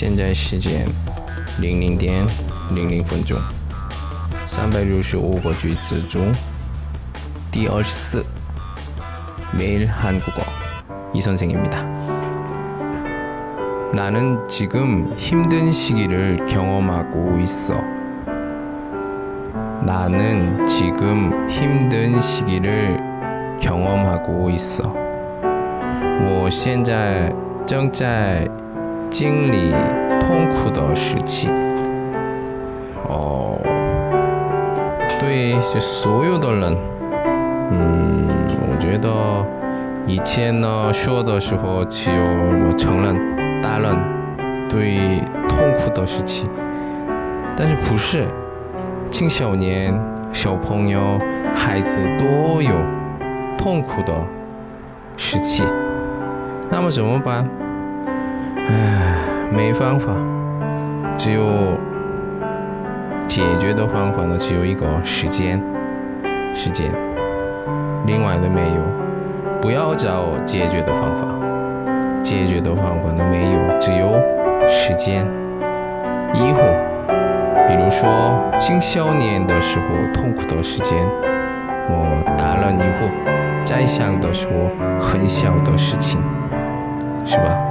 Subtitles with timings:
[0.00, 0.86] 现在时间
[1.60, 2.26] 零零点
[2.74, 3.38] 零零分钟，
[4.46, 6.34] 三百六十五个句子中
[7.50, 8.22] 第二十四
[9.52, 11.78] 매일한국어이선생입니다
[13.92, 17.80] 나는 지금 힘든 시기를 경험하고 있어.
[19.86, 23.00] 나는 지금 힘든 시기를
[23.58, 24.92] 경험하고 있어.
[26.28, 27.32] 我现在
[27.64, 28.46] 正在
[29.11, 29.71] 经历
[30.21, 31.49] 痛苦的时期。
[33.07, 33.59] 哦，
[35.19, 36.75] 对，就所有的人，
[37.69, 38.27] 嗯，
[38.71, 39.09] 我觉得
[40.07, 43.29] 以前呢说的时候只有我承认。
[43.61, 43.95] 大人
[44.67, 46.49] 对痛苦的时期，
[47.55, 48.25] 但是不是
[49.11, 49.93] 青少年、
[50.33, 50.99] 小朋友、
[51.53, 52.71] 孩子都有
[53.59, 54.11] 痛苦的
[55.15, 55.63] 时期，
[56.71, 57.47] 那么怎么办？
[58.67, 60.11] 唉，没方法，
[61.17, 61.43] 只有
[63.27, 65.61] 解决的方法呢，只有一个时间，
[66.53, 66.91] 时间，
[68.05, 68.81] 另外的没有，
[69.61, 71.25] 不要找解决的方法。
[72.23, 74.13] 解决的方法都没有，只有
[74.67, 75.25] 时间。
[76.33, 76.61] 以后，
[77.67, 78.07] 比如说
[78.59, 80.97] 青少年的时候痛苦的时间，
[81.89, 83.09] 我大了以后
[83.65, 86.21] 再想的时候很小的事情，
[87.25, 87.70] 是吧？